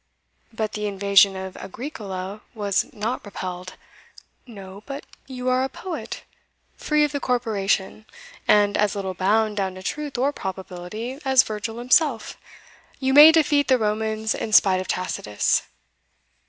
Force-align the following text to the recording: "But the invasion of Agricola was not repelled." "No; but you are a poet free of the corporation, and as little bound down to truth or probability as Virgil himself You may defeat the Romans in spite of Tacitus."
"But 0.51 0.71
the 0.71 0.87
invasion 0.87 1.35
of 1.35 1.55
Agricola 1.57 2.41
was 2.55 2.91
not 2.91 3.23
repelled." 3.23 3.75
"No; 4.47 4.81
but 4.87 5.05
you 5.27 5.47
are 5.47 5.63
a 5.63 5.69
poet 5.69 6.23
free 6.75 7.03
of 7.03 7.11
the 7.11 7.19
corporation, 7.19 8.07
and 8.47 8.79
as 8.79 8.95
little 8.95 9.13
bound 9.13 9.57
down 9.57 9.75
to 9.75 9.83
truth 9.83 10.17
or 10.17 10.33
probability 10.33 11.19
as 11.23 11.43
Virgil 11.43 11.77
himself 11.77 12.35
You 12.99 13.13
may 13.13 13.31
defeat 13.31 13.67
the 13.67 13.77
Romans 13.77 14.33
in 14.33 14.53
spite 14.53 14.81
of 14.81 14.87
Tacitus." 14.87 15.67